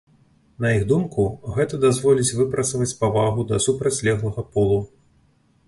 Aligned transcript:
На 0.63 0.69
іх 0.77 0.85
думку, 0.91 1.25
гэта 1.57 1.79
дазволіць 1.83 2.35
выпрацаваць 2.39 2.89
павагу 3.03 3.47
да 3.55 3.63
супрацьлеглага 3.69 4.49
полу. 4.59 4.83